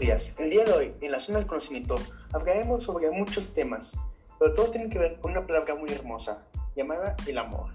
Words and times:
días. 0.00 0.32
El 0.38 0.48
día 0.48 0.64
de 0.64 0.72
hoy, 0.72 0.94
en 1.02 1.12
la 1.12 1.20
zona 1.20 1.38
del 1.38 1.46
conocimiento, 1.46 1.96
hablaremos 2.32 2.84
sobre 2.84 3.10
muchos 3.10 3.52
temas, 3.52 3.92
pero 4.38 4.54
todo 4.54 4.70
tiene 4.70 4.88
que 4.88 4.98
ver 4.98 5.20
con 5.20 5.32
una 5.32 5.46
palabra 5.46 5.74
muy 5.74 5.90
hermosa, 5.90 6.42
llamada 6.74 7.14
el 7.26 7.36
amor. 7.36 7.68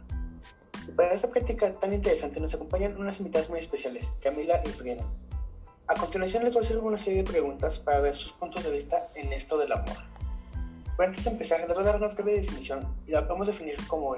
Y 0.88 0.92
para 0.92 1.14
esta 1.14 1.30
práctica 1.30 1.72
tan 1.74 1.94
interesante 1.94 2.40
nos 2.40 2.56
acompañan 2.56 2.98
unas 2.98 3.20
invitadas 3.20 3.48
muy 3.48 3.60
especiales, 3.60 4.12
Camila 4.22 4.60
y 4.66 4.70
Frida. 4.70 5.06
A 5.86 5.94
continuación 5.94 6.44
les 6.44 6.56
voy 6.56 6.64
a 6.64 6.66
hacer 6.66 6.80
una 6.80 6.98
serie 6.98 7.22
de 7.22 7.30
preguntas 7.30 7.78
para 7.78 8.02
ver 8.02 8.16
sus 8.16 8.32
puntos 8.34 8.64
de 8.64 8.72
vista 8.72 9.08
en 9.14 9.32
esto 9.32 9.56
del 9.60 9.72
amor. 9.72 9.98
Pero 10.98 11.10
antes 11.10 11.24
de 11.26 11.30
empezar, 11.30 11.60
les 11.60 11.78
voy 11.78 11.84
a 11.84 11.92
dar 11.92 11.98
una 11.98 12.08
breve 12.08 12.38
definición 12.38 12.92
y 13.06 13.12
la 13.12 13.28
podemos 13.28 13.46
definir 13.46 13.78
como, 13.86 14.16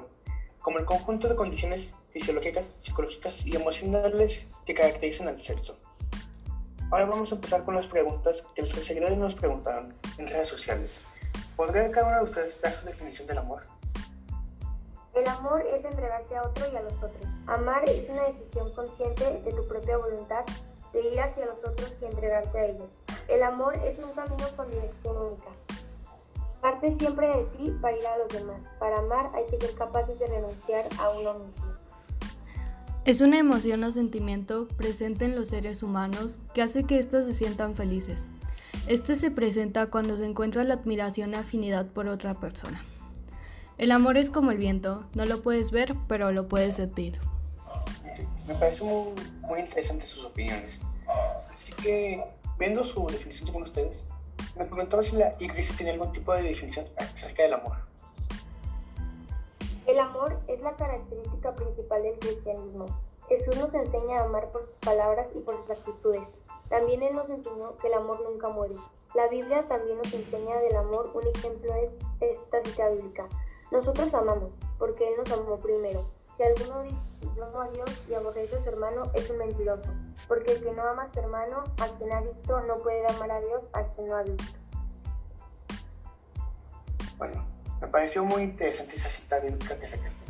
como 0.62 0.80
el 0.80 0.85
conjunto 0.85 1.27
de 1.27 1.35
condiciones 1.35 1.90
fisiológicas, 2.13 2.71
psicológicas 2.80 3.46
y 3.46 3.58
emocionales 3.58 4.48
que 4.66 4.74
caracterizan 4.74 5.27
al 5.27 5.41
sexo. 5.41 5.77
Ahora 6.90 7.05
vamos 7.05 7.34
a 7.34 7.36
empezar 7.36 7.66
con 7.66 7.76
las 7.76 7.86
preguntas 7.86 8.46
que 8.55 8.62
nuestros 8.62 8.86
seguidores 8.86 9.18
nos 9.18 9.36
preguntaron 9.36 9.94
en 10.18 10.27
redes 10.27 10.48
sociales. 10.48 10.98
¿Podría 11.58 11.91
cada 11.91 12.08
uno 12.08 12.18
de 12.20 12.23
ustedes 12.23 12.62
dar 12.62 12.72
su 12.72 12.86
definición 12.86 13.27
del 13.27 13.40
amor? 13.40 13.63
El 15.13 15.27
amor 15.27 15.66
es 15.68 15.84
entregarte 15.84 16.38
a 16.38 16.44
otro 16.44 16.66
y 16.72 16.77
a 16.77 16.82
los 16.84 17.04
otros. 17.04 17.38
Amar 17.46 17.84
es 17.90 18.08
una 18.08 18.23
decisión 18.23 18.72
consciente 18.73 19.41
de 19.41 19.52
tu 19.52 19.68
propia 19.68 19.98
voluntad 19.98 20.46
de 20.94 21.02
ir 21.02 21.20
hacia 21.20 21.46
los 21.46 21.66
otros 21.66 22.02
y 22.02 22.05
entregarte 22.05 22.58
a 22.58 22.66
ellos. 22.68 23.02
El 23.27 23.44
amor 23.44 23.76
es 23.84 23.99
un 23.99 24.13
camino 24.13 24.48
con 24.55 24.72
dirección 24.72 25.18
única. 25.18 25.49
Parte 26.62 26.94
siempre 26.94 27.27
de 27.27 27.44
ti 27.58 27.77
para 27.82 27.98
ir 27.98 28.08
a 28.08 28.18
los 28.18 28.30
demás. 28.30 28.63
Para 28.80 28.99
amar 28.99 29.30
hay 29.35 29.46
que 29.48 29.60
ser 29.60 29.76
capaces 29.76 30.20
de 30.20 30.27
renunciar 30.27 30.85
a 30.99 31.10
uno 31.10 31.34
mismo. 31.40 31.65
Es 33.08 33.22
una 33.22 33.40
emoción 33.40 33.86
o 33.86 33.91
sentimiento 33.91 34.68
presente 34.68 35.24
en 35.24 35.34
los 35.34 35.48
seres 35.48 35.82
humanos 35.82 36.41
que 36.54 36.62
hace 36.62 36.84
que 36.84 37.00
éstos 37.00 37.24
se 37.24 37.32
sientan 37.32 37.74
felices. 37.74 38.27
Este 38.86 39.16
se 39.16 39.32
presenta 39.32 39.90
cuando 39.90 40.18
se 40.18 40.26
encuentra 40.26 40.66
la 40.66 40.74
admiración 40.74 41.32
y 41.32 41.36
afinidad 41.36 41.86
por 41.86 42.10
otra 42.10 42.34
persona. 42.34 42.84
El 43.77 43.94
amor 43.94 44.18
es 44.18 44.30
como 44.30 44.52
el 44.52 44.58
viento, 44.58 45.08
no 45.14 45.24
lo 45.24 45.41
puedes 45.41 45.72
ver, 45.72 45.96
pero 46.10 46.34
lo 46.34 46.49
puedes 46.49 46.76
sentir. 46.76 47.18
Me 48.46 48.55
parece 48.55 48.84
muy, 48.84 49.14
muy 49.40 49.62
interesante 49.62 50.05
sus 50.05 50.26
opiniones. 50.26 50.74
Así 51.55 51.71
que, 51.82 52.21
viendo 52.60 52.84
su 52.84 53.08
definición 53.08 53.48
según 53.48 53.64
ustedes, 53.64 54.04
me 54.58 54.66
preguntaba 54.66 55.02
si 55.02 55.16
la 55.16 55.34
iglesia 55.40 55.74
tiene 55.77 55.94
algún 55.94 56.12
tipo 56.12 56.34
de 56.34 56.42
definición 56.42 56.86
acerca 56.98 57.44
del 57.44 57.54
amor. 57.54 57.77
El 59.88 59.99
amor 59.99 60.38
es 60.48 60.62
la 60.62 60.76
característica 60.76 61.55
principal 61.55 62.04
del 62.04 62.20
cristianismo. 62.20 62.88
Jesús 63.30 63.55
nos 63.55 63.74
enseña 63.74 64.19
a 64.19 64.25
amar 64.25 64.52
por 64.52 64.66
sus 64.66 64.80
palabras 64.80 65.31
y 65.34 65.40
por 65.40 65.56
sus 65.56 65.69
actitudes. 65.69 66.34
También 66.68 67.03
Él 67.03 67.16
nos 67.16 67.30
enseñó 67.30 67.78
que 67.78 67.88
el 67.88 67.94
amor 67.94 68.19
nunca 68.19 68.50
muere. 68.50 68.75
La 69.16 69.30
Biblia 69.30 69.66
también 69.69 69.97
nos 69.97 70.13
enseña 70.13 70.58
del 70.58 70.75
amor. 70.75 71.09
Un 71.13 71.25
ejemplo 71.28 71.74
es 71.75 71.91
esta 72.19 72.62
cita 72.63 72.90
bíblica. 72.90 73.30
Nosotros 73.72 74.13
amamos 74.13 74.58
porque 74.78 75.08
Él 75.08 75.16
nos 75.19 75.31
amó 75.31 75.56
primero. 75.56 76.03
Si 76.35 76.44
alguno 76.44 76.84
dice 76.84 77.06
yo 77.38 77.46
amo 77.46 77.62
a 77.62 77.69
Dios 77.69 78.03
y 78.09 78.13
aborrece 78.13 78.58
a 78.58 78.59
su 78.59 78.68
hermano, 78.68 79.03
es 79.13 79.30
un 79.30 79.38
mentiroso. 79.38 79.90
Porque 80.28 80.52
el 80.52 80.63
que 80.63 80.74
no 80.74 80.84
ama 80.84 81.03
a 81.03 81.08
su 81.08 81.19
hermano, 81.19 81.63
a 81.80 81.88
quien 81.97 82.12
ha 82.12 82.19
visto, 82.19 82.59
no 82.59 82.75
puede 82.75 83.08
amar 83.08 83.31
a 83.31 83.40
Dios 83.40 83.69
a 83.72 83.84
quien 83.84 84.08
no 84.08 84.18
ha 84.18 84.24
visto. 84.24 84.59
Bueno, 87.18 87.56
me 87.81 87.88
pareció 87.88 88.24
muy 88.24 88.44
interesante 88.44 88.96
esa 88.96 89.09
cita 89.09 89.40
bíblica 89.40 89.80
que 89.80 89.88
sacaste. 89.88 90.25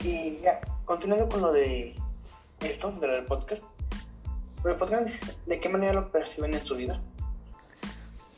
Y 0.00 0.40
ya, 0.42 0.60
continuando 0.84 1.28
con 1.28 1.42
lo 1.42 1.52
de 1.52 1.94
esto, 2.60 2.92
de 2.92 3.06
lo 3.06 3.14
del 3.14 3.24
podcast, 3.24 3.64
¿me 4.64 4.74
podrían 4.74 5.06
decir 5.06 5.34
de 5.46 5.60
qué 5.60 5.68
manera 5.68 5.94
lo 5.94 6.10
perciben 6.10 6.54
en 6.54 6.64
su 6.64 6.76
vida? 6.76 7.00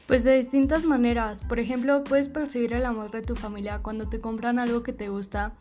Pues 0.06 0.24
de 0.24 0.38
distintas 0.38 0.84
maneras. 0.84 1.42
Por 1.42 1.58
ejemplo, 1.58 2.02
puedes 2.02 2.30
percibir 2.30 2.72
el 2.72 2.86
amor 2.86 3.10
de 3.10 3.20
tu 3.20 3.36
familia 3.36 3.80
cuando 3.82 4.08
te 4.08 4.20
compran 4.20 4.58
algo 4.58 4.82
que 4.82 4.94
te 4.94 5.10
gusta, 5.10 5.52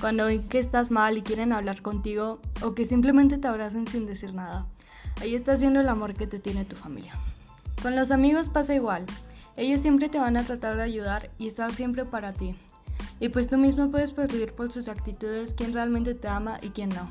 cuando 0.00 0.26
ven 0.26 0.48
que 0.48 0.60
estás 0.60 0.92
mal 0.92 1.18
y 1.18 1.22
quieren 1.22 1.52
hablar 1.52 1.82
contigo, 1.82 2.38
o 2.62 2.74
que 2.74 2.84
simplemente 2.84 3.36
te 3.36 3.48
abrazan 3.48 3.88
sin 3.88 4.06
decir 4.06 4.32
nada. 4.32 4.66
Ahí 5.20 5.34
estás 5.34 5.60
viendo 5.60 5.80
el 5.80 5.88
amor 5.88 6.14
que 6.14 6.28
te 6.28 6.38
tiene 6.38 6.64
tu 6.64 6.76
familia. 6.76 7.14
Con 7.82 7.96
los 7.96 8.12
amigos 8.12 8.48
pasa 8.48 8.74
igual. 8.74 9.06
Ellos 9.56 9.80
siempre 9.80 10.10
te 10.10 10.18
van 10.18 10.36
a 10.36 10.44
tratar 10.44 10.76
de 10.76 10.82
ayudar 10.82 11.30
y 11.38 11.46
estar 11.46 11.74
siempre 11.74 12.04
para 12.04 12.34
ti. 12.34 12.54
Y 13.20 13.30
pues 13.30 13.48
tú 13.48 13.56
mismo 13.56 13.90
puedes 13.90 14.12
percibir 14.12 14.52
por 14.52 14.70
sus 14.70 14.88
actitudes 14.88 15.54
quién 15.54 15.72
realmente 15.72 16.14
te 16.14 16.28
ama 16.28 16.58
y 16.60 16.70
quién 16.70 16.90
no. 16.90 17.08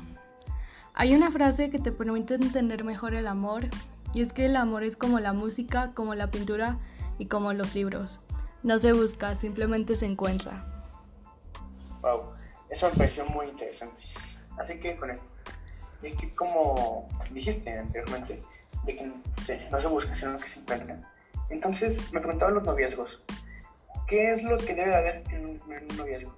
Hay 0.94 1.14
una 1.14 1.32
frase 1.32 1.70
que 1.70 1.80
te 1.80 1.90
permite 1.90 2.34
entender 2.34 2.84
mejor 2.84 3.14
el 3.14 3.26
amor 3.26 3.66
y 4.14 4.22
es 4.22 4.32
que 4.32 4.46
el 4.46 4.54
amor 4.54 4.84
es 4.84 4.96
como 4.96 5.18
la 5.18 5.32
música, 5.32 5.92
como 5.92 6.14
la 6.14 6.30
pintura 6.30 6.78
y 7.18 7.26
como 7.26 7.52
los 7.52 7.74
libros. 7.74 8.20
No 8.62 8.78
se 8.78 8.92
busca, 8.92 9.34
simplemente 9.34 9.96
se 9.96 10.06
encuentra. 10.06 10.64
Wow, 12.00 12.32
eso 12.70 12.88
me 12.90 12.96
pareció 12.96 13.26
muy 13.26 13.46
interesante. 13.46 14.04
Así 14.56 14.78
que 14.78 14.96
con 14.96 15.10
es 15.10 15.20
que 16.16 16.32
como 16.36 17.08
dijiste 17.32 17.76
anteriormente, 17.76 18.40
de 18.84 18.96
que 18.96 19.06
no 19.70 19.80
se 19.80 19.86
busca, 19.88 20.14
sino 20.14 20.38
que 20.38 20.48
se 20.48 20.60
encuentra 20.60 21.15
entonces 21.50 22.12
me 22.12 22.20
preguntaban 22.20 22.54
los 22.54 22.64
noviazgos. 22.64 23.22
¿Qué 24.06 24.32
es 24.32 24.44
lo 24.44 24.56
que 24.56 24.74
debe 24.74 24.94
haber 24.94 25.22
en 25.32 25.46
un, 25.46 25.96
noviazgo? 25.96 26.32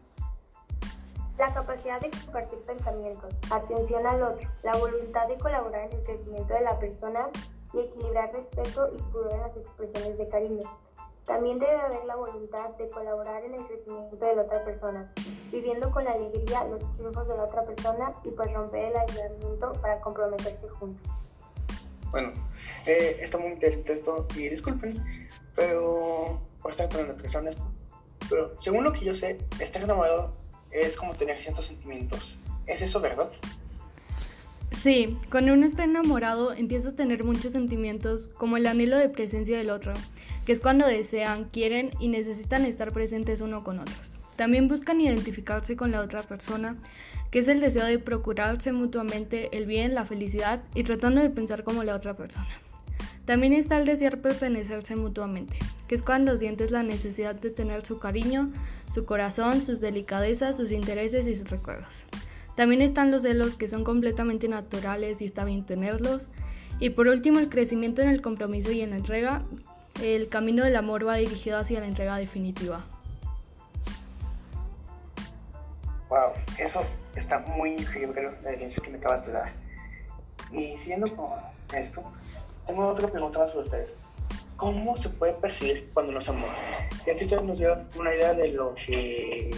La 1.39 1.53
capacidad 1.53 2.01
de 2.01 2.11
compartir 2.11 2.59
pensamientos, 2.61 3.39
atención 3.51 4.07
al 4.07 4.23
otro, 4.23 4.49
la 4.63 4.77
voluntad 4.77 5.29
de 5.29 5.37
colaborar 5.37 5.87
en 5.87 5.99
el 5.99 6.03
crecimiento 6.03 6.55
de 6.55 6.63
la 6.63 6.79
persona 6.79 7.29
y 7.75 7.81
equilibrar 7.81 8.33
respeto 8.33 8.91
y 8.97 9.03
pudor 9.13 9.35
en 9.35 9.41
las 9.43 9.57
expresiones 9.57 10.19
de 10.19 10.29
cariño. 10.29 10.69
También 11.25 11.59
debe 11.59 11.77
haber 11.77 12.05
la 12.07 12.17
voluntad 12.17 12.71
de 12.71 12.89
colaborar 12.89 13.45
en 13.45 13.55
el 13.55 13.67
crecimiento 13.67 14.17
de 14.17 14.35
la 14.35 14.43
otra 14.43 14.65
persona, 14.65 15.13
viviendo 15.53 15.91
con 15.91 16.05
la 16.05 16.13
alegría 16.13 16.65
los 16.65 16.97
triunfos 16.97 17.29
de 17.29 17.37
la 17.37 17.45
otra 17.45 17.63
persona 17.65 18.15
y 18.25 18.31
pues 18.31 18.51
romper 18.53 18.87
el 18.87 18.97
aislamiento 18.97 19.73
para 19.83 20.01
comprometerse 20.01 20.69
juntos. 20.71 21.13
Bueno, 22.11 22.33
eh, 22.87 23.17
está 23.21 23.39
muy 23.39 23.53
interesante 23.53 23.93
esto 23.93 24.27
y 24.35 24.49
disculpen, 24.49 25.03
pero 25.55 26.41
voy 26.63 26.71
a 26.71 26.71
estar 26.71 26.89
tratando 26.89 27.15
de 27.15 27.51
esto. 27.51 27.73
Pero 28.29 28.57
según 28.61 28.85
lo 28.85 28.93
que 28.93 29.05
yo 29.05 29.15
sé, 29.15 29.39
estar 29.61 29.83
enamorado 29.83 30.35
es 30.71 30.97
como 30.97 31.15
tener 31.15 31.39
ciertos 31.41 31.67
sentimientos. 31.67 32.37
¿Es 32.67 32.83
eso 32.83 33.01
verdad? 33.01 33.31
Sí, 34.71 35.17
cuando 35.31 35.55
uno 35.55 35.65
está 35.65 35.85
enamorado 35.85 36.53
empieza 36.53 36.91
a 36.91 36.97
tener 36.97 37.25
muchos 37.25 37.53
sentimientos 37.53 38.29
como 38.29 38.59
el 38.59 38.67
anhelo 38.67 38.97
de 38.97 39.09
presencia 39.09 39.57
del 39.57 39.71
otro, 39.71 39.95
que 40.45 40.53
es 40.53 40.61
cuando 40.61 40.87
desean, 40.87 41.45
quieren 41.45 41.91
y 41.99 42.09
necesitan 42.09 42.65
estar 42.65 42.93
presentes 42.93 43.41
uno 43.41 43.65
con 43.65 43.81
otros. 43.81 44.18
También 44.39 44.69
buscan 44.69 45.01
identificarse 45.01 45.75
con 45.75 45.91
la 45.91 46.01
otra 46.01 46.23
persona, 46.23 46.77
que 47.33 47.41
es 47.41 47.49
el 47.49 47.59
deseo 47.61 47.85
de 47.85 47.99
procurarse 47.99 48.71
mutuamente 48.71 49.49
el 49.51 49.67
bien, 49.67 49.97
la 49.97 50.05
felicidad 50.05 50.63
y 50.77 50.85
tratando 50.85 51.21
de 51.21 51.29
pensar 51.29 51.65
como 51.65 51.83
la 51.83 51.97
otra 51.97 52.15
persona. 52.15 52.47
También 53.25 53.53
está 53.53 53.79
el 53.79 53.85
desear 53.85 54.19
pertenecerse 54.19 54.95
mutuamente, 54.95 55.59
que 55.89 55.97
es 55.97 56.03
cuando 56.03 56.37
sientes 56.37 56.71
la 56.71 56.85
necesidad 56.85 57.35
de 57.35 57.51
tener 57.51 57.85
su 57.85 57.99
cariño, 57.99 58.53
su 58.89 59.05
corazón, 59.07 59.61
sus 59.61 59.81
delicadezas, 59.81 60.57
sus 60.57 60.71
intereses 60.71 61.27
y 61.27 61.35
sus 61.35 61.51
recuerdos. 61.51 62.05
También 62.55 62.81
están 62.81 63.11
los 63.11 63.23
celos 63.23 63.57
que 63.57 63.67
son 63.67 63.83
completamente 63.83 64.47
naturales 64.47 65.21
y 65.21 65.25
está 65.25 65.45
bien 65.45 65.67
tenerlos. 65.67 66.29
Y 66.79 66.91
por 66.91 67.09
último, 67.09 67.41
el 67.41 67.49
crecimiento 67.49 68.03
en 68.03 68.09
el 68.09 68.23
compromiso 68.23 68.71
y 68.71 68.83
en 68.83 68.91
la 68.91 68.99
entrega. 68.99 69.43
El 70.01 70.29
camino 70.29 70.63
del 70.63 70.77
amor 70.77 71.05
va 71.05 71.17
dirigido 71.17 71.59
hacia 71.59 71.81
la 71.81 71.89
entrega 71.89 72.19
definitiva. 72.19 72.85
Wow, 76.09 76.33
eso 76.59 76.81
está 77.17 77.41
muy 77.41 77.75
increíble 77.75 78.31
la 78.43 78.51
definición 78.51 78.85
que 78.85 78.93
me 78.93 78.99
acabas 78.99 79.27
de 79.27 79.33
dar. 79.33 79.53
Y 80.51 80.79
siguiendo 80.79 81.15
con 81.15 81.31
esto, 81.75 82.03
tengo 82.67 82.87
otra 82.87 83.09
pregunta 83.09 83.39
para 83.39 83.59
ustedes. 83.59 83.95
¿Cómo 84.57 84.97
se 84.97 85.11
puede 85.11 85.35
percibir 85.35 85.91
cuando 85.93 86.13
nos 86.13 86.29
amamos? 86.29 86.57
Ya 87.07 87.15
que 87.15 87.25
ustedes 87.25 87.43
nos 87.43 87.59
dieron 87.59 87.87
una 87.99 88.15
idea 88.15 88.35
de 88.35 88.49
lo 88.49 88.75
que 88.75 89.51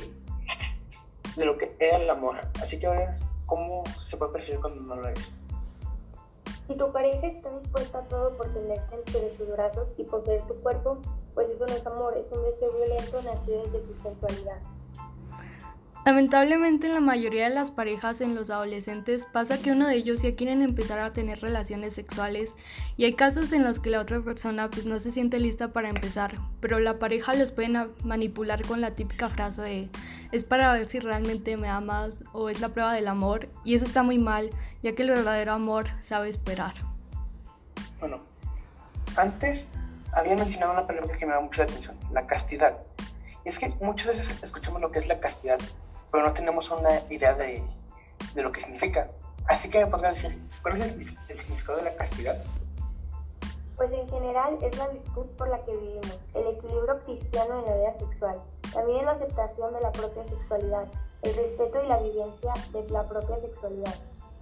de 1.36 1.44
lo 1.44 1.56
que 1.56 1.74
era 1.78 1.98
el 1.98 2.10
amor. 2.10 2.36
Así 2.60 2.78
que 2.78 2.86
a 2.86 2.90
ver, 2.90 3.08
¿cómo 3.46 3.84
se 4.06 4.16
puede 4.16 4.32
percibir 4.32 4.60
cuando 4.60 4.80
no 4.82 4.96
lo 4.96 5.08
es? 5.08 5.32
Si 6.66 6.76
tu 6.76 6.92
pareja 6.92 7.26
está 7.26 7.50
dispuesta 7.56 7.98
a 7.98 8.02
todo 8.02 8.36
por 8.36 8.52
tenerte 8.52 8.94
entre 8.94 9.30
sus 9.30 9.50
brazos 9.50 9.94
y 9.96 10.04
poseer 10.04 10.42
tu 10.42 10.54
cuerpo, 10.56 10.98
pues 11.34 11.48
eso 11.48 11.66
no 11.66 11.74
es 11.74 11.86
amor, 11.86 12.16
es 12.16 12.30
un 12.32 12.44
deseo 12.44 12.72
violento 12.72 13.22
nacido 13.22 13.62
desde 13.64 13.82
su 13.82 13.94
sensualidad. 13.94 14.58
Lamentablemente 16.06 16.86
en 16.86 16.94
la 16.94 17.00
mayoría 17.00 17.46
de 17.46 17.54
las 17.54 17.70
parejas 17.70 18.22
en 18.22 18.34
los 18.34 18.48
adolescentes 18.48 19.26
pasa 19.26 19.60
que 19.60 19.72
uno 19.72 19.86
de 19.86 19.96
ellos 19.96 20.22
ya 20.22 20.34
quieren 20.34 20.62
empezar 20.62 20.98
a 20.98 21.12
tener 21.12 21.40
relaciones 21.40 21.92
sexuales 21.92 22.56
y 22.96 23.04
hay 23.04 23.12
casos 23.12 23.52
en 23.52 23.64
los 23.64 23.80
que 23.80 23.90
la 23.90 24.00
otra 24.00 24.20
persona 24.22 24.70
pues 24.70 24.86
no 24.86 24.98
se 24.98 25.10
siente 25.10 25.38
lista 25.38 25.68
para 25.68 25.90
empezar, 25.90 26.36
pero 26.60 26.80
la 26.80 26.98
pareja 26.98 27.34
los 27.34 27.52
puede 27.52 27.68
manipular 28.02 28.62
con 28.66 28.80
la 28.80 28.92
típica 28.92 29.28
frase 29.28 29.60
de 29.60 29.88
es 30.32 30.44
para 30.44 30.72
ver 30.72 30.88
si 30.88 31.00
realmente 31.00 31.58
me 31.58 31.68
amas 31.68 32.24
o 32.32 32.48
es 32.48 32.60
la 32.60 32.70
prueba 32.70 32.94
del 32.94 33.06
amor 33.06 33.50
y 33.62 33.74
eso 33.74 33.84
está 33.84 34.02
muy 34.02 34.16
mal 34.16 34.48
ya 34.82 34.94
que 34.94 35.02
el 35.02 35.10
verdadero 35.10 35.52
amor 35.52 35.88
sabe 36.00 36.30
esperar. 36.30 36.72
Bueno, 37.98 38.20
antes 39.16 39.68
había 40.12 40.34
mencionado 40.34 40.72
una 40.72 40.86
palabra 40.86 41.14
que 41.16 41.26
me 41.26 41.34
da 41.34 41.40
mucho 41.40 41.60
la 41.60 41.64
atención, 41.64 41.96
la 42.10 42.26
castidad. 42.26 42.78
Y 43.44 43.50
es 43.50 43.58
que 43.58 43.68
muchas 43.80 44.06
veces 44.08 44.42
escuchamos 44.42 44.80
lo 44.80 44.90
que 44.90 44.98
es 44.98 45.08
la 45.08 45.20
castidad, 45.20 45.58
pero 46.10 46.24
no 46.24 46.32
tenemos 46.32 46.70
una 46.70 47.00
idea 47.10 47.34
de, 47.34 47.62
de 48.34 48.42
lo 48.42 48.52
que 48.52 48.60
significa. 48.60 49.10
Así 49.48 49.68
que 49.68 49.84
me 49.84 49.90
podría 49.90 50.12
decir, 50.12 50.38
¿cuál 50.62 50.80
es 50.80 50.88
el, 50.92 51.18
el 51.28 51.38
significado 51.38 51.78
de 51.78 51.84
la 51.84 51.96
castidad? 51.96 52.42
Pues 53.76 53.92
en 53.92 54.08
general 54.08 54.58
es 54.60 54.76
la 54.76 54.88
virtud 54.88 55.26
por 55.38 55.48
la 55.48 55.64
que 55.64 55.74
vivimos, 55.74 56.18
el 56.34 56.46
equilibrio 56.48 57.00
cristiano 57.00 57.60
en 57.60 57.64
la 57.64 57.76
vida 57.76 57.94
sexual. 57.94 58.40
También 58.72 58.98
es 58.98 59.04
la 59.04 59.12
aceptación 59.12 59.72
de 59.72 59.80
la 59.80 59.90
propia 59.90 60.24
sexualidad, 60.26 60.86
el 61.22 61.34
respeto 61.34 61.82
y 61.82 61.88
la 61.88 61.98
vivencia 61.98 62.52
de 62.72 62.88
la 62.90 63.04
propia 63.04 63.40
sexualidad, 63.40 63.94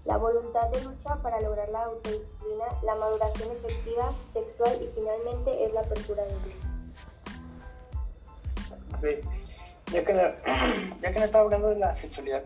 la 0.05 0.17
voluntad 0.17 0.69
de 0.71 0.83
lucha 0.83 1.17
para 1.23 1.41
lograr 1.41 1.69
la 1.69 1.85
autodisciplina, 1.85 2.65
la 2.83 2.95
maduración 2.97 3.49
efectiva 3.53 4.13
sexual 4.33 4.77
y 4.83 4.89
finalmente 4.95 5.65
es 5.65 5.73
la 5.73 5.81
apertura 5.81 6.25
de 6.25 6.35
Dios. 6.45 6.57
Ya 9.93 10.05
que, 10.05 10.15
ya 11.03 11.13
que 11.13 11.19
no 11.19 11.25
estaba 11.25 11.45
hablando 11.45 11.69
de 11.69 11.79
la 11.79 11.95
sexualidad, 11.97 12.43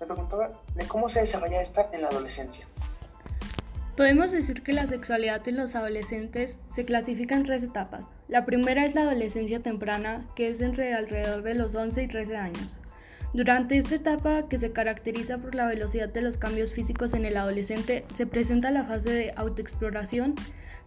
me 0.00 0.06
preguntaba 0.06 0.50
de 0.74 0.84
cómo 0.86 1.08
se 1.08 1.20
desarrolla 1.20 1.60
esta 1.60 1.88
en 1.92 2.02
la 2.02 2.08
adolescencia. 2.08 2.66
Podemos 3.96 4.32
decir 4.32 4.62
que 4.62 4.72
la 4.72 4.86
sexualidad 4.86 5.46
en 5.46 5.58
los 5.58 5.76
adolescentes 5.76 6.58
se 6.70 6.86
clasifica 6.86 7.34
en 7.34 7.42
tres 7.42 7.62
etapas. 7.62 8.08
La 8.28 8.46
primera 8.46 8.86
es 8.86 8.94
la 8.94 9.02
adolescencia 9.02 9.60
temprana, 9.60 10.26
que 10.34 10.48
es 10.48 10.62
entre 10.62 10.94
alrededor 10.94 11.42
de 11.42 11.54
los 11.54 11.74
11 11.74 12.04
y 12.04 12.08
13 12.08 12.36
años. 12.36 12.80
Durante 13.32 13.76
esta 13.76 13.94
etapa, 13.94 14.48
que 14.48 14.58
se 14.58 14.72
caracteriza 14.72 15.38
por 15.38 15.54
la 15.54 15.66
velocidad 15.66 16.08
de 16.08 16.22
los 16.22 16.36
cambios 16.36 16.72
físicos 16.72 17.14
en 17.14 17.24
el 17.24 17.36
adolescente, 17.36 18.04
se 18.12 18.26
presenta 18.26 18.70
la 18.70 18.84
fase 18.84 19.10
de 19.10 19.32
autoexploración 19.36 20.34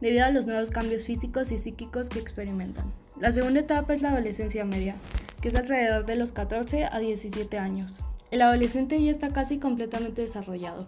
debido 0.01 0.25
a 0.25 0.31
los 0.31 0.47
nuevos 0.47 0.69
cambios 0.69 1.05
físicos 1.05 1.51
y 1.51 1.57
psíquicos 1.57 2.09
que 2.09 2.19
experimentan. 2.19 2.91
La 3.17 3.31
segunda 3.31 3.61
etapa 3.61 3.93
es 3.93 4.01
la 4.01 4.09
adolescencia 4.09 4.65
media, 4.65 4.97
que 5.43 5.49
es 5.49 5.55
alrededor 5.55 6.05
de 6.05 6.15
los 6.15 6.31
14 6.31 6.85
a 6.89 6.99
17 6.99 7.57
años. 7.59 7.99
El 8.31 8.41
adolescente 8.41 9.03
ya 9.03 9.11
está 9.11 9.33
casi 9.33 9.57
completamente 9.57 10.21
desarrollado. 10.21 10.87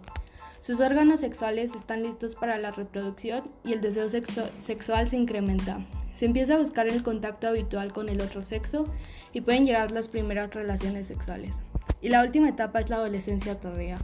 Sus 0.60 0.80
órganos 0.80 1.20
sexuales 1.20 1.74
están 1.74 2.02
listos 2.02 2.34
para 2.34 2.56
la 2.56 2.70
reproducción 2.70 3.50
y 3.64 3.74
el 3.74 3.82
deseo 3.82 4.08
sexual 4.08 5.10
se 5.10 5.16
incrementa. 5.16 5.84
Se 6.14 6.24
empieza 6.24 6.54
a 6.54 6.58
buscar 6.58 6.88
el 6.88 7.02
contacto 7.02 7.48
habitual 7.48 7.92
con 7.92 8.08
el 8.08 8.22
otro 8.22 8.40
sexo 8.40 8.86
y 9.34 9.42
pueden 9.42 9.66
llegar 9.66 9.90
las 9.90 10.08
primeras 10.08 10.54
relaciones 10.54 11.06
sexuales. 11.06 11.60
Y 12.00 12.08
la 12.08 12.22
última 12.22 12.48
etapa 12.48 12.80
es 12.80 12.88
la 12.88 12.96
adolescencia 12.96 13.60
tardía, 13.60 13.98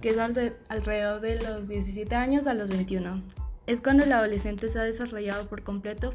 que 0.00 0.08
es 0.08 0.18
alrededor 0.18 1.20
de 1.20 1.40
los 1.40 1.68
17 1.68 2.12
años 2.16 2.48
a 2.48 2.54
los 2.54 2.70
21. 2.70 3.22
Es 3.68 3.80
cuando 3.80 4.02
el 4.02 4.12
adolescente 4.12 4.68
se 4.68 4.80
ha 4.80 4.82
desarrollado 4.82 5.46
por 5.46 5.62
completo 5.62 6.14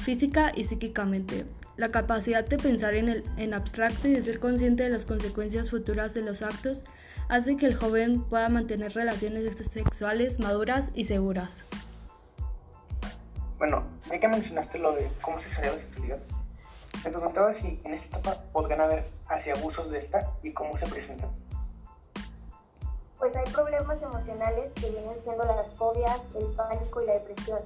física 0.00 0.52
y 0.54 0.64
psíquicamente. 0.64 1.46
La 1.76 1.90
capacidad 1.90 2.44
de 2.44 2.58
pensar 2.58 2.94
en, 2.94 3.08
el, 3.08 3.24
en 3.36 3.54
abstracto 3.54 4.08
y 4.08 4.12
de 4.12 4.22
ser 4.22 4.40
consciente 4.40 4.82
de 4.82 4.90
las 4.90 5.06
consecuencias 5.06 5.70
futuras 5.70 6.14
de 6.14 6.22
los 6.22 6.42
actos 6.42 6.84
hace 7.28 7.56
que 7.56 7.66
el 7.66 7.76
joven 7.76 8.22
pueda 8.22 8.48
mantener 8.48 8.92
relaciones 8.92 9.44
sexuales 9.56 10.40
maduras 10.40 10.90
y 10.94 11.04
seguras. 11.04 11.64
Bueno, 13.58 13.84
ya 14.10 14.18
que 14.18 14.28
mencionaste 14.28 14.78
lo 14.78 14.92
de 14.92 15.10
cómo 15.20 15.38
se 15.38 15.48
sale 15.48 15.70
la 15.70 15.78
sexualidad, 15.78 16.18
me 17.04 17.10
preguntaba 17.10 17.52
si 17.54 17.80
en 17.84 17.94
esta 17.94 18.18
etapa 18.18 18.42
podrían 18.52 18.80
haber 18.80 19.04
hacia 19.28 19.54
abusos 19.54 19.90
de 19.90 19.98
esta 19.98 20.28
y 20.42 20.52
cómo 20.52 20.76
se 20.76 20.86
presentan. 20.86 21.30
Pues 23.18 23.36
hay 23.36 23.44
problemas 23.52 24.02
emocionales 24.02 24.72
que 24.74 24.90
vienen 24.90 25.20
siendo 25.20 25.44
las 25.44 25.70
fobias, 25.72 26.32
el 26.34 26.46
pánico 26.56 27.02
y 27.02 27.06
la 27.06 27.14
depresión. 27.14 27.60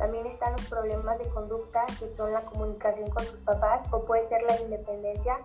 También 0.00 0.26
están 0.26 0.52
los 0.52 0.64
problemas 0.64 1.18
de 1.18 1.28
conducta, 1.28 1.84
que 1.98 2.08
son 2.08 2.32
la 2.32 2.40
comunicación 2.46 3.10
con 3.10 3.22
tus 3.26 3.40
papás, 3.40 3.82
o 3.90 4.06
puede 4.06 4.26
ser 4.26 4.42
la 4.44 4.58
independencia. 4.58 5.36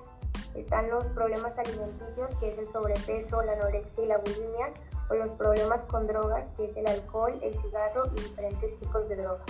Están 0.55 0.89
los 0.89 1.09
problemas 1.09 1.59
alimenticios, 1.59 2.33
que 2.35 2.51
es 2.51 2.57
el 2.57 2.65
sobrepeso, 2.69 3.41
la 3.41 3.51
anorexia 3.51 4.05
y 4.05 4.07
la 4.07 4.17
bulimia, 4.17 4.73
o 5.09 5.15
los 5.15 5.31
problemas 5.31 5.83
con 5.83 6.07
drogas, 6.07 6.51
que 6.51 6.67
es 6.67 6.77
el 6.77 6.87
alcohol, 6.87 7.37
el 7.43 7.53
cigarro 7.59 8.05
y 8.15 8.21
diferentes 8.21 8.79
tipos 8.79 9.09
de 9.09 9.17
drogas. 9.17 9.45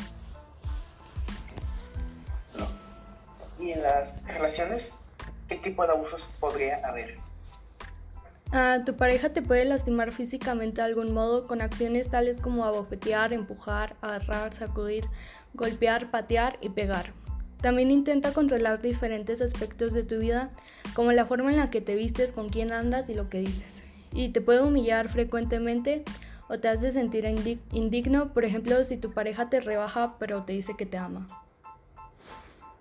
¿Y 3.59 3.73
en 3.73 3.83
las 3.83 4.25
relaciones 4.25 4.91
qué 5.47 5.57
tipo 5.57 5.85
de 5.85 5.93
abusos 5.93 6.27
podría 6.39 6.77
haber? 6.77 7.15
Ah, 8.57 8.79
tu 8.85 8.95
pareja 8.95 9.33
te 9.33 9.41
puede 9.41 9.65
lastimar 9.65 10.13
físicamente 10.13 10.79
de 10.79 10.87
algún 10.87 11.13
modo 11.13 11.45
con 11.45 11.61
acciones 11.61 12.09
tales 12.09 12.39
como 12.39 12.63
abofetear, 12.63 13.33
empujar, 13.33 13.97
agarrar, 13.99 14.53
sacudir, 14.53 15.03
golpear, 15.53 16.09
patear 16.09 16.57
y 16.61 16.69
pegar. 16.69 17.11
También 17.59 17.91
intenta 17.91 18.31
controlar 18.31 18.81
diferentes 18.81 19.41
aspectos 19.41 19.91
de 19.91 20.03
tu 20.03 20.19
vida, 20.19 20.51
como 20.93 21.11
la 21.11 21.25
forma 21.25 21.51
en 21.51 21.57
la 21.57 21.69
que 21.69 21.81
te 21.81 21.95
vistes, 21.95 22.31
con 22.31 22.47
quién 22.47 22.71
andas 22.71 23.09
y 23.09 23.13
lo 23.13 23.29
que 23.29 23.41
dices. 23.41 23.83
Y 24.13 24.29
te 24.29 24.39
puede 24.39 24.61
humillar 24.61 25.09
frecuentemente 25.09 26.05
o 26.47 26.57
te 26.57 26.69
hace 26.69 26.91
sentir 26.91 27.25
indigno, 27.73 28.31
por 28.31 28.45
ejemplo, 28.45 28.81
si 28.85 28.95
tu 28.95 29.11
pareja 29.11 29.49
te 29.49 29.59
rebaja 29.59 30.17
pero 30.17 30.45
te 30.45 30.53
dice 30.53 30.77
que 30.77 30.85
te 30.85 30.97
ama. 30.97 31.27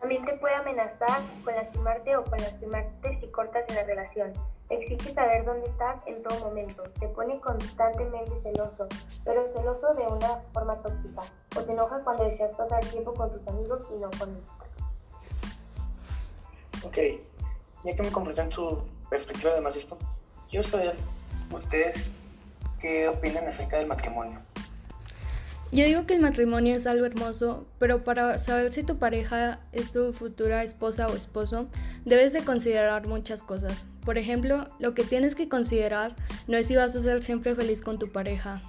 También 0.04 0.26
te 0.26 0.34
puede 0.34 0.54
amenazar 0.54 1.22
con 1.44 1.54
lastimarte 1.54 2.14
o 2.14 2.24
con 2.24 2.38
lastimarte 2.38 3.14
si 3.14 3.26
cortas 3.28 3.66
en 3.70 3.76
la 3.76 3.84
relación. 3.84 4.34
Exige 4.68 5.14
saber 5.14 5.46
dónde 5.46 5.66
estás 5.66 6.02
en 6.04 6.22
todo 6.22 6.38
momento. 6.40 6.82
Se 7.00 7.08
pone 7.08 7.40
constantemente 7.40 8.36
celoso, 8.36 8.86
pero 9.24 9.48
celoso 9.48 9.94
de 9.94 10.06
una 10.06 10.42
forma 10.52 10.76
tóxica. 10.82 11.22
O 11.56 11.62
se 11.62 11.72
enoja 11.72 12.04
cuando 12.04 12.24
deseas 12.24 12.52
pasar 12.52 12.84
tiempo 12.84 13.14
con 13.14 13.32
tus 13.32 13.48
amigos 13.48 13.88
y 13.90 13.96
no 13.96 14.10
conmigo. 14.10 14.44
Ok, 16.84 16.98
ya 17.84 17.96
que 17.96 18.02
me 18.02 18.12
comprendan 18.12 18.52
su 18.52 18.82
perspectiva 19.08 19.58
de 19.58 19.66
esto, 19.70 19.96
quiero 20.50 20.68
saber 20.68 20.96
ustedes 21.50 22.10
qué 22.78 23.08
opinan 23.08 23.48
acerca 23.48 23.78
del 23.78 23.86
matrimonio. 23.86 24.38
Yo 25.72 25.84
digo 25.84 26.06
que 26.06 26.14
el 26.14 26.20
matrimonio 26.20 26.76
es 26.76 26.86
algo 26.86 27.04
hermoso, 27.04 27.66
pero 27.80 28.04
para 28.04 28.38
saber 28.38 28.70
si 28.70 28.84
tu 28.84 28.96
pareja 28.96 29.58
es 29.72 29.90
tu 29.90 30.12
futura 30.12 30.62
esposa 30.62 31.08
o 31.08 31.16
esposo, 31.16 31.68
debes 32.04 32.32
de 32.32 32.44
considerar 32.44 33.08
muchas 33.08 33.42
cosas. 33.42 33.84
Por 34.04 34.16
ejemplo, 34.16 34.68
lo 34.78 34.94
que 34.94 35.02
tienes 35.02 35.34
que 35.34 35.48
considerar 35.48 36.14
no 36.46 36.56
es 36.56 36.68
si 36.68 36.76
vas 36.76 36.94
a 36.94 37.02
ser 37.02 37.24
siempre 37.24 37.56
feliz 37.56 37.82
con 37.82 37.98
tu 37.98 38.12
pareja, 38.12 38.62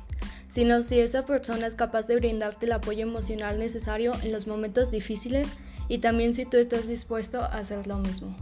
sino 0.47 0.81
si 0.81 0.99
esa 0.99 1.27
persona 1.27 1.67
es 1.67 1.75
capaz 1.75 2.07
de 2.07 2.15
brindarte 2.15 2.65
el 2.65 2.71
apoyo 2.71 3.03
emocional 3.03 3.59
necesario 3.59 4.13
en 4.23 4.31
los 4.31 4.47
momentos 4.47 4.89
difíciles 4.89 5.53
y 5.87 5.99
también 5.99 6.33
si 6.33 6.45
tú 6.45 6.57
estás 6.57 6.87
dispuesto 6.87 7.41
a 7.41 7.45
hacer 7.45 7.85
lo 7.85 7.97
mismo. 7.97 8.35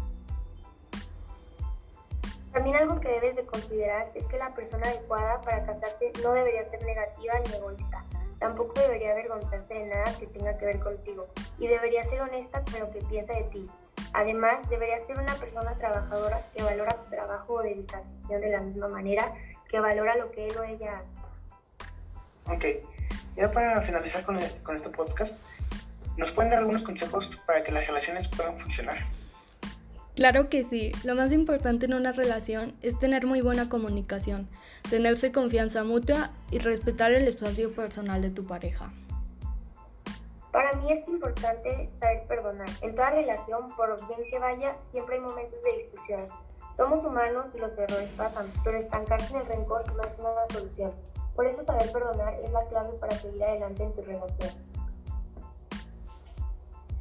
También 2.53 2.77
algo 2.77 2.99
que 3.01 3.09
debes 3.09 3.35
de 3.35 3.45
considerar 3.45 4.11
es 4.15 4.25
que 4.27 4.37
la 4.37 4.53
persona 4.53 4.87
adecuada 4.87 5.41
para 5.41 5.65
casarse 5.65 6.13
no 6.21 6.31
debería 6.31 6.65
ser 6.69 6.81
negativa 6.85 7.33
ni 7.45 7.55
egoísta 7.55 8.05
Tampoco 8.43 8.73
debería 8.77 9.13
avergonzarse 9.13 9.73
de 9.73 9.85
nada 9.85 10.03
que 10.19 10.27
tenga 10.27 10.57
que 10.57 10.65
ver 10.65 10.77
contigo 10.81 11.29
y 11.57 11.67
debería 11.67 12.03
ser 12.03 12.19
honesta 12.19 12.61
con 12.61 12.77
lo 12.77 12.91
que 12.91 12.99
piensa 12.99 13.31
de 13.31 13.43
ti. 13.43 13.65
Además, 14.11 14.69
debería 14.69 14.99
ser 14.99 15.17
una 15.17 15.33
persona 15.35 15.77
trabajadora 15.77 16.43
que 16.53 16.61
valora 16.61 16.91
tu 16.91 17.09
trabajo 17.09 17.53
o 17.53 17.63
dedicación 17.63 18.41
de 18.41 18.51
la 18.51 18.59
misma 18.59 18.89
manera 18.89 19.33
que 19.69 19.79
valora 19.79 20.17
lo 20.17 20.29
que 20.31 20.47
él 20.47 20.57
o 20.57 20.63
ella 20.65 20.97
hace. 20.97 22.53
Ok, 22.53 22.85
ya 23.37 23.49
para 23.49 23.79
finalizar 23.79 24.25
con, 24.25 24.37
con 24.61 24.75
este 24.75 24.89
podcast, 24.89 25.33
¿nos 26.17 26.29
pueden 26.31 26.49
dar 26.49 26.59
algunos 26.59 26.83
consejos 26.83 27.31
para 27.47 27.63
que 27.63 27.71
las 27.71 27.87
relaciones 27.87 28.27
puedan 28.27 28.59
funcionar? 28.59 28.97
Claro 30.15 30.47
que 30.47 30.63
sí, 30.63 30.91
lo 31.03 31.15
más 31.15 31.31
importante 31.31 31.87
en 31.87 31.95
una 31.95 32.11
relación 32.11 32.75
es 32.83 32.99
tener 32.99 33.25
muy 33.25 33.41
buena 33.41 33.67
comunicación, 33.67 34.47
tenerse 34.87 35.31
confianza 35.31 35.83
mutua 35.83 36.29
y 36.51 36.59
respetar 36.59 37.11
el 37.13 37.27
espacio 37.27 37.73
personal 37.73 38.21
de 38.21 38.29
tu 38.29 38.45
pareja. 38.45 38.93
Para 40.51 40.73
mí 40.73 40.91
es 40.91 41.07
importante 41.07 41.89
saber 41.99 42.27
perdonar. 42.27 42.69
En 42.81 42.93
toda 42.93 43.09
relación, 43.09 43.75
por 43.75 43.95
bien 44.07 44.29
que 44.29 44.37
vaya, 44.37 44.75
siempre 44.91 45.15
hay 45.15 45.21
momentos 45.21 45.63
de 45.63 45.77
discusión. 45.77 46.21
Somos 46.73 47.03
humanos 47.05 47.51
y 47.55 47.57
los 47.57 47.75
errores 47.75 48.11
pasan, 48.15 48.51
pero 48.63 48.77
estancarse 48.77 49.33
en 49.33 49.41
el 49.41 49.47
rencor 49.47 49.83
no 49.95 50.03
es 50.03 50.19
una 50.19 50.45
solución. 50.51 50.91
Por 51.35 51.47
eso 51.47 51.63
saber 51.63 51.91
perdonar 51.91 52.35
es 52.35 52.51
la 52.51 52.63
clave 52.67 52.91
para 52.99 53.15
seguir 53.15 53.43
adelante 53.43 53.83
en 53.83 53.93
tu 53.93 54.03
relación. 54.03 54.51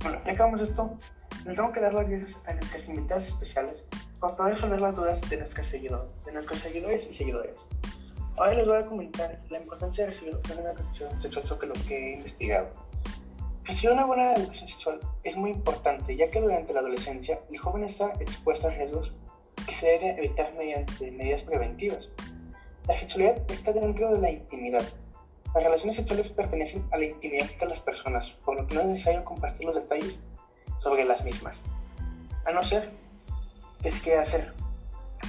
Bueno, 0.03 0.19
dejamos 0.25 0.61
esto 0.63 0.97
les 1.45 1.57
tengo 1.57 1.73
que 1.73 1.81
dar 1.81 1.93
las 1.93 2.09
gracias 2.09 2.41
a 2.47 2.55
nuestras 2.55 2.89
invitadas 2.89 3.29
especiales 3.29 3.85
por 4.21 4.37
poder 4.37 4.55
resolver 4.55 4.81
las 4.81 4.97
dudas 4.97 5.21
de 5.29 5.37
nuestros 5.39 5.67
seguidores, 5.67 6.25
de 6.25 6.33
nuestros 6.33 6.61
seguidores 6.61 7.07
y 7.11 7.13
seguidores. 7.13 7.67
Ahora 8.37 8.55
les 8.55 8.67
voy 8.67 8.79
a 8.79 8.87
comentar 8.87 9.41
la 9.51 9.59
importancia 9.59 10.05
de 10.05 10.11
recibir 10.11 10.39
una 10.53 10.71
educación 10.71 11.21
sexual 11.21 11.45
sobre 11.45 11.67
lo 11.69 11.75
que 11.87 11.97
he 11.97 12.13
investigado. 12.15 12.71
Recibir 13.65 13.93
una 13.93 14.07
buena 14.07 14.35
educación 14.35 14.69
sexual 14.69 15.01
es 15.25 15.37
muy 15.37 15.51
importante, 15.51 16.17
ya 16.17 16.31
que 16.31 16.41
durante 16.41 16.73
la 16.73 16.81
adolescencia 16.81 17.41
el 17.51 17.59
joven 17.59 17.85
está 17.85 18.13
expuesto 18.21 18.69
a 18.69 18.71
riesgos 18.71 19.15
que 19.67 19.75
se 19.75 19.87
deben 19.87 20.19
evitar 20.19 20.53
mediante 20.55 21.11
medidas 21.11 21.43
preventivas. 21.43 22.11
La 22.87 22.97
sexualidad 22.97 23.43
está 23.51 23.73
dentro 23.73 24.13
de 24.13 24.21
la 24.21 24.31
intimidad, 24.31 24.85
Las 25.55 25.65
relaciones 25.65 25.97
sexuales 25.97 26.31
pertenecen 26.31 26.83
a 26.93 26.97
la 26.97 27.05
intimidad 27.05 27.47
de 27.61 27.67
las 27.67 27.81
personas, 27.81 28.31
por 28.45 28.57
lo 28.57 28.67
que 28.67 28.75
no 28.75 28.81
es 28.81 28.87
necesario 28.87 29.23
compartir 29.25 29.67
los 29.67 29.75
detalles 29.75 30.19
sobre 30.83 31.05
las 31.05 31.23
mismas, 31.25 31.61
a 32.45 32.53
no 32.53 32.63
ser 32.63 32.91
que 33.83 33.93
se 33.93 34.01
quiera 34.01 34.23
hacer. 34.23 34.53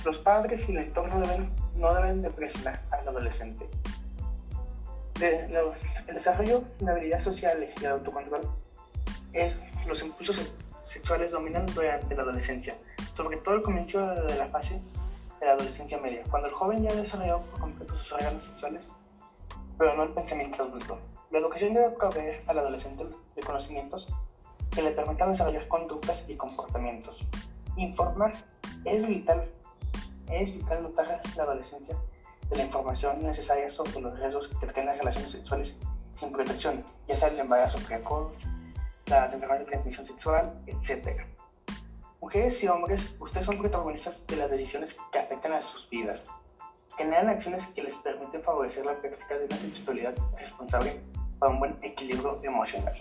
Los 0.03 0.17
padres 0.17 0.67
y 0.67 0.71
el 0.71 0.79
entorno 0.79 1.19
deben, 1.19 1.51
no 1.75 1.93
deben 1.93 2.21
de 2.21 2.29
presionar 2.29 2.81
al 2.91 3.07
adolescente. 3.07 3.69
el 5.19 5.53
desarrollo 6.07 6.63
de 6.79 6.91
habilidades 6.91 7.23
sociales 7.23 7.73
y 7.77 7.81
de 7.81 7.87
autocontrol 7.87 8.41
es 9.33 9.59
los 9.87 10.01
impulsos 10.01 10.37
sexuales 10.85 11.31
dominan 11.31 11.65
durante 11.67 12.15
la 12.15 12.23
adolescencia, 12.23 12.75
sobre 13.13 13.37
todo 13.37 13.55
el 13.55 13.61
comienzo 13.61 14.05
de 14.05 14.35
la 14.35 14.47
fase 14.47 14.79
de 15.39 15.45
la 15.45 15.53
adolescencia 15.53 15.97
media, 15.99 16.23
cuando 16.29 16.49
el 16.49 16.53
joven 16.53 16.83
ya 16.83 16.91
ha 16.91 16.95
desarrollado 16.95 17.41
por 17.41 17.59
completo 17.59 17.95
sus 17.97 18.11
órganos 18.13 18.43
sexuales, 18.43 18.87
pero 19.77 19.95
no 19.95 20.03
el 20.03 20.09
pensamiento 20.09 20.63
adulto. 20.63 20.99
La 21.31 21.39
educación 21.39 21.73
debe 21.73 21.91
proveer 21.91 22.43
al 22.47 22.59
adolescente 22.59 23.05
de 23.35 23.41
conocimientos 23.41 24.07
que 24.73 24.81
le 24.81 24.91
permitan 24.91 25.31
desarrollar 25.31 25.67
conductas 25.67 26.25
y 26.27 26.35
comportamientos. 26.35 27.25
Informar 27.77 28.33
es 28.85 29.07
vital, 29.07 29.49
es 30.29 30.53
vital 30.53 30.83
dotar 30.83 31.11
a 31.11 31.37
la 31.37 31.43
adolescencia 31.43 31.95
de 32.49 32.57
la 32.57 32.65
información 32.65 33.23
necesaria 33.23 33.69
sobre 33.69 34.01
los 34.01 34.19
riesgos 34.19 34.47
que 34.47 34.67
traen 34.67 34.87
las 34.87 34.97
relaciones 34.97 35.31
sexuales 35.31 35.75
sin 36.13 36.31
protección, 36.31 36.85
ya 37.07 37.15
sea 37.15 37.29
el 37.29 37.39
embarazo 37.39 37.79
precoz, 37.79 38.33
las 39.07 39.33
enfermedades 39.33 39.65
de 39.65 39.71
transmisión 39.71 40.05
sexual, 40.05 40.61
etc. 40.67 41.21
Mujeres 42.21 42.63
y 42.63 42.67
hombres, 42.67 43.15
ustedes 43.19 43.45
son 43.45 43.57
protagonistas 43.57 44.25
de 44.27 44.37
las 44.37 44.49
decisiones 44.49 44.95
que 45.11 45.19
afectan 45.19 45.53
a 45.53 45.59
sus 45.59 45.89
vidas. 45.89 46.25
Generan 46.97 47.29
acciones 47.29 47.67
que 47.67 47.83
les 47.83 47.95
permiten 47.97 48.43
favorecer 48.43 48.85
la 48.85 48.99
práctica 48.99 49.37
de 49.37 49.45
una 49.45 49.57
sexualidad 49.57 50.15
responsable 50.37 51.01
para 51.39 51.51
un 51.51 51.59
buen 51.59 51.77
equilibrio 51.81 52.39
emocional. 52.43 52.93